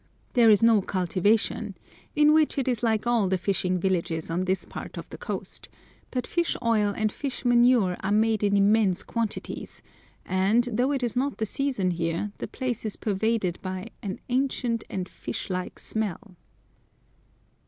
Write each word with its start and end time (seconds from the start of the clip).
There 0.33 0.49
is 0.49 0.63
no 0.63 0.81
cultivation, 0.81 1.75
in 2.15 2.33
which 2.33 2.57
it 2.57 2.67
is 2.67 2.81
like 2.81 3.05
all 3.05 3.27
the 3.27 3.37
fishing 3.37 3.77
villages 3.79 4.31
on 4.31 4.45
this 4.45 4.65
part 4.65 4.97
of 4.97 5.07
the 5.11 5.17
coast, 5.19 5.69
but 6.09 6.25
fish 6.25 6.57
oil 6.63 6.91
and 6.97 7.11
fish 7.11 7.45
manure 7.45 7.95
are 7.99 8.11
made 8.11 8.43
in 8.43 8.57
immense 8.57 9.03
quantities, 9.03 9.83
and, 10.25 10.63
though 10.71 10.91
it 10.91 11.03
is 11.03 11.15
not 11.15 11.37
the 11.37 11.45
season 11.45 11.91
here, 11.91 12.31
the 12.39 12.47
place 12.47 12.83
is 12.83 12.95
pervaded 12.95 13.59
by 13.61 13.89
"an 14.01 14.19
ancient 14.27 14.83
and 14.89 15.07
fish 15.07 15.51
like 15.51 15.77
smell." 15.77 16.35